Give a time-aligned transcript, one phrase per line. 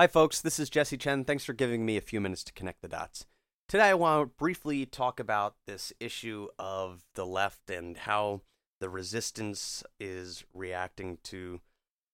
[0.00, 0.40] Hi, folks.
[0.40, 1.24] This is Jesse Chen.
[1.24, 3.26] Thanks for giving me a few minutes to connect the dots.
[3.68, 8.40] Today, I want to briefly talk about this issue of the left and how
[8.80, 11.60] the resistance is reacting to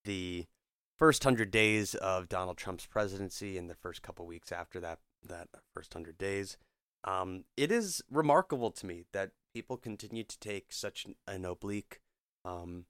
[0.04, 0.46] the
[0.98, 5.46] first hundred days of Donald Trump's presidency and the first couple weeks after that that
[5.72, 6.56] first hundred days.
[7.04, 12.00] Um, it is remarkable to me that people continue to take such an oblique
[12.44, 12.87] um,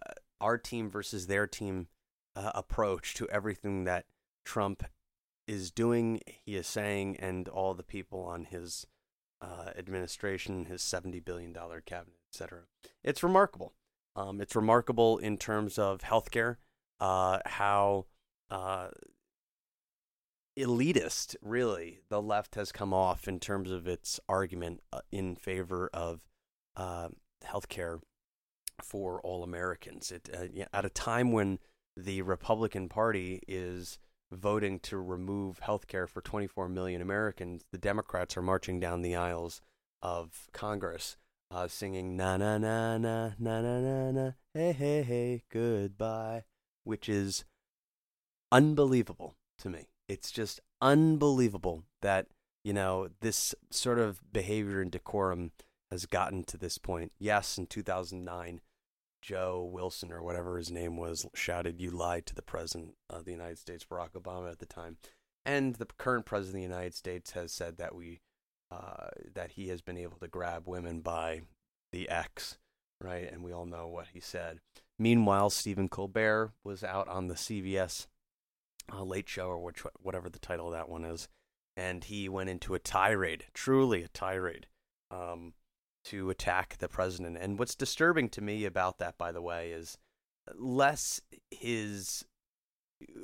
[0.00, 1.88] uh, our team versus their team
[2.36, 4.06] uh, approach to everything that
[4.44, 4.84] Trump
[5.46, 8.86] is doing, he is saying, and all the people on his
[9.40, 11.52] uh, administration, his $70 billion
[11.84, 12.62] cabinet, etc.
[13.02, 13.74] It's remarkable.
[14.16, 16.56] Um, it's remarkable in terms of healthcare,
[17.00, 18.06] uh, how
[18.50, 18.88] uh,
[20.58, 25.90] elitist, really, the left has come off in terms of its argument uh, in favor
[25.92, 26.24] of
[26.76, 27.08] uh,
[27.44, 28.00] healthcare
[28.82, 30.12] for all Americans.
[30.12, 31.58] It, uh, at a time when
[31.96, 33.98] the Republican Party is
[34.32, 39.14] voting to remove health care for 24 million Americans, the Democrats are marching down the
[39.14, 39.60] aisles
[40.02, 41.16] of Congress
[41.50, 46.42] uh, singing na na na na na na na na hey hey hey goodbye,
[46.82, 47.44] which is
[48.50, 49.86] unbelievable to me.
[50.08, 52.26] It's just unbelievable that
[52.64, 55.52] you know this sort of behavior and decorum
[55.90, 57.12] has gotten to this point.
[57.18, 58.60] Yes, in 2009,
[59.24, 63.30] Joe Wilson or whatever his name was shouted, "You lied to the president of the
[63.30, 64.98] United States, Barack Obama, at the time."
[65.46, 68.20] And the current president of the United States has said that we
[68.70, 71.42] uh, that he has been able to grab women by
[71.90, 72.58] the X,
[73.00, 73.30] right?
[73.30, 74.60] And we all know what he said.
[74.98, 78.06] Meanwhile, Stephen Colbert was out on the CBS
[78.92, 81.28] uh, Late Show or which whatever the title of that one is,
[81.76, 84.66] and he went into a tirade, truly a tirade.
[85.10, 85.54] Um,
[86.04, 87.38] to attack the president.
[87.40, 89.98] And what's disturbing to me about that, by the way, is
[90.54, 91.20] less
[91.50, 92.24] his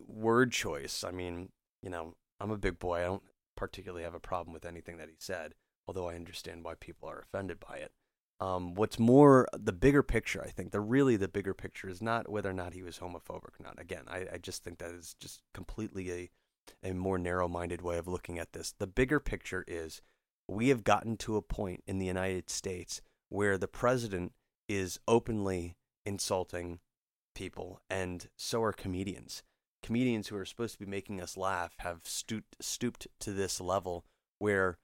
[0.07, 1.05] word choice.
[1.05, 1.51] I mean,
[1.83, 3.01] you know, I'm a big boy.
[3.01, 3.23] I don't
[3.57, 5.55] particularly have a problem with anything that he said,
[5.87, 7.93] although I understand why people are offended by it.
[8.41, 12.31] Um, what's more, the bigger picture, I think, the really the bigger picture is not
[12.31, 13.79] whether or not he was homophobic or not.
[13.79, 16.31] Again, I, I just think that is just completely a,
[16.83, 18.73] a more narrow minded way of looking at this.
[18.79, 20.01] The bigger picture is
[20.51, 24.33] we have gotten to a point in the United States where the president
[24.69, 26.81] is openly insulting
[27.35, 29.43] people, and so are comedians.
[29.83, 34.05] Comedians who are supposed to be making us laugh have stooped, stooped to this level
[34.39, 34.77] where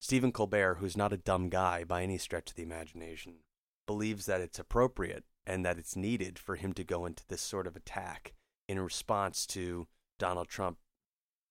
[0.00, 3.40] Stephen Colbert, who's not a dumb guy by any stretch of the imagination,
[3.86, 7.66] believes that it's appropriate and that it's needed for him to go into this sort
[7.66, 8.34] of attack
[8.68, 10.78] in response to Donald Trump,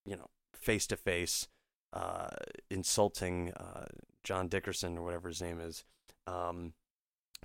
[0.05, 1.47] you know, face to face
[1.93, 2.29] uh,
[2.69, 3.85] insulting uh,
[4.23, 5.83] John Dickerson or whatever his name is
[6.25, 6.73] um,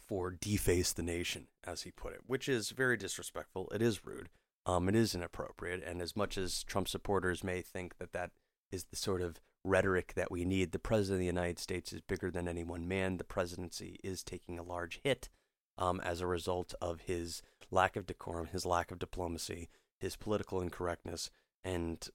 [0.06, 3.70] for deface the nation, as he put it, which is very disrespectful.
[3.75, 4.28] It is rude.
[4.64, 5.82] Um, it is inappropriate.
[5.84, 8.30] And as much as Trump supporters may think that that
[8.70, 12.00] is the sort of rhetoric that we need, the president of the United States is
[12.00, 13.16] bigger than any one man.
[13.16, 15.28] The presidency is taking a large hit
[15.78, 20.60] um, as a result of his lack of decorum, his lack of diplomacy, his political
[20.60, 21.30] incorrectness,
[21.64, 22.09] and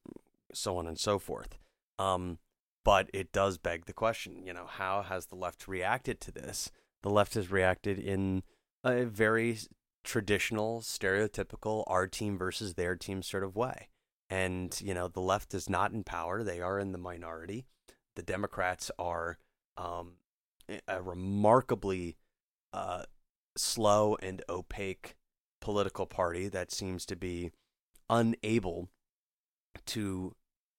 [0.53, 1.57] so on and so forth.
[1.99, 2.39] Um,
[2.85, 6.71] but it does beg the question, you know, how has the left reacted to this?
[7.03, 8.43] The left has reacted in
[8.83, 9.57] a very
[10.03, 13.89] traditional, stereotypical our team versus their team sort of way.
[14.29, 17.65] And, you know, the left is not in power, they are in the minority.
[18.15, 19.37] The Democrats are
[19.75, 20.13] um,
[20.87, 22.17] a remarkably
[22.73, 23.03] uh,
[23.57, 25.15] slow and opaque
[25.59, 27.51] political party that seems to be
[28.09, 28.89] unable
[29.87, 30.35] to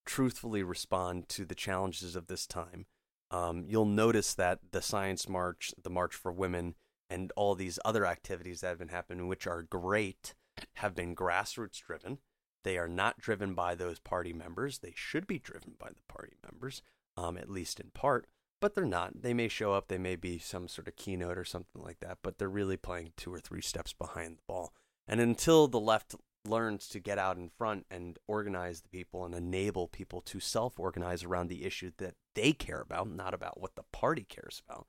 [0.09, 2.87] truthfully respond to the challenges of this time.
[3.31, 6.75] Um, you'll notice that the Science March, the March for Women,
[7.11, 10.35] and all these other activities that have been happening, which are great,
[10.77, 12.19] have been grassroots driven.
[12.65, 14.79] They are not driven by those party members.
[14.79, 16.81] They should be driven by the party members,
[17.15, 18.27] um, at least in part,
[18.63, 19.21] but they're not.
[19.21, 22.19] They may show up, they may be some sort of keynote or something like that,
[22.23, 24.73] but they're really playing two or three steps behind the ball.
[25.07, 26.15] And until the left
[26.45, 30.79] learns to get out in front and organize the people and enable people to self
[30.79, 34.87] organize around the issue that they care about, not about what the party cares about,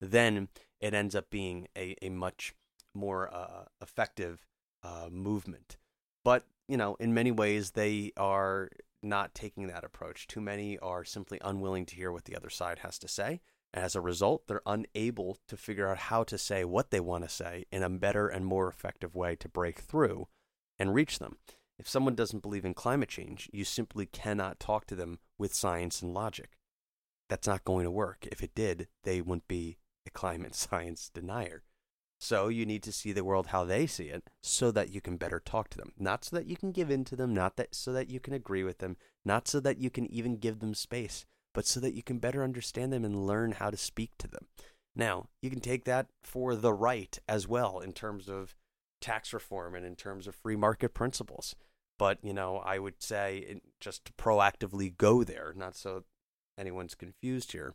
[0.00, 0.48] then
[0.80, 2.54] it ends up being a, a much
[2.94, 4.46] more uh, effective
[4.82, 5.76] uh, movement.
[6.24, 8.70] But, you know, in many ways, they are
[9.02, 10.26] not taking that approach.
[10.26, 13.40] Too many are simply unwilling to hear what the other side has to say.
[13.72, 17.30] As a result, they're unable to figure out how to say what they want to
[17.30, 20.26] say in a better and more effective way to break through
[20.80, 21.36] and reach them.
[21.78, 26.02] If someone doesn't believe in climate change, you simply cannot talk to them with science
[26.02, 26.58] and logic.
[27.28, 28.26] That's not going to work.
[28.32, 31.62] If it did, they wouldn't be a climate science denier.
[32.18, 35.16] So you need to see the world how they see it so that you can
[35.16, 35.92] better talk to them.
[35.98, 38.34] Not so that you can give in to them, not that so that you can
[38.34, 41.24] agree with them, not so that you can even give them space,
[41.54, 44.48] but so that you can better understand them and learn how to speak to them.
[44.94, 48.54] Now, you can take that for the right as well in terms of
[49.00, 51.54] tax reform and in terms of free market principles.
[51.98, 56.04] But, you know, I would say just to proactively go there, not so
[56.56, 57.74] anyone's confused here.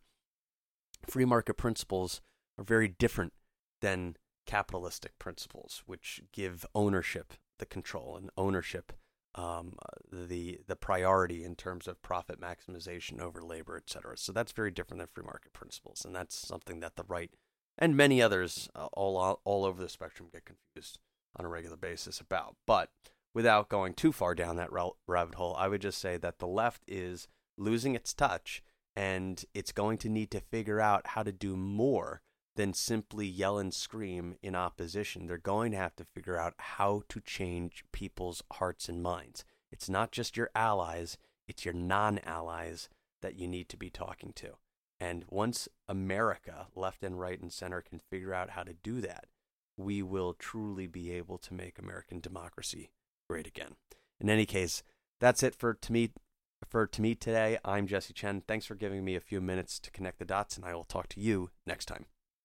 [1.07, 2.21] Free market principles
[2.57, 3.33] are very different
[3.81, 4.15] than
[4.47, 8.93] capitalistic principles, which give ownership the control and ownership
[9.35, 9.73] um,
[10.11, 14.17] the the priority in terms of profit maximization over labor, et cetera.
[14.17, 17.31] So that's very different than free market principles, and that's something that the right
[17.77, 20.99] and many others uh, all all over the spectrum get confused
[21.35, 22.55] on a regular basis about.
[22.65, 22.89] But
[23.33, 26.83] without going too far down that rabbit hole, I would just say that the left
[26.87, 27.27] is
[27.57, 28.63] losing its touch,
[28.95, 32.21] and it's going to need to figure out how to do more
[32.55, 35.27] than simply yell and scream in opposition.
[35.27, 39.43] They're going to have to figure out how to change people's hearts and minds.
[39.71, 41.17] It's not just your allies,
[41.47, 42.89] it's your non allies
[43.21, 44.53] that you need to be talking to.
[44.99, 49.25] And once America, left and right and center, can figure out how to do that,
[49.77, 52.89] we will truly be able to make American democracy
[53.29, 53.75] great again.
[54.19, 54.83] In any case,
[55.19, 56.11] that's it for to me
[56.67, 57.57] for to me today.
[57.65, 58.41] I'm Jesse Chen.
[58.47, 61.07] Thanks for giving me a few minutes to connect the dots, and I will talk
[61.09, 62.05] to you next time.